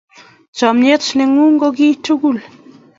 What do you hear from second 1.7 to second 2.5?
kiy tugul